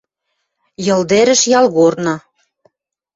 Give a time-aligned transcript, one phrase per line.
[0.85, 2.15] Йыл тӹрӹш ялгорны